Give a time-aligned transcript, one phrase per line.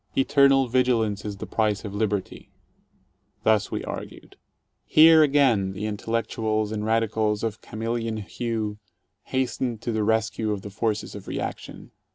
[0.17, 2.49] "Eternal vigilance is the price of liberty."
[3.43, 4.31] Thus we argued.
[4.31, 4.37] j" ;^i!i^
[4.87, 8.79] Here again the "intellectuals" and radicals of chameleon hue
[9.25, 11.91] hastened to the rescue of the forces of reaction.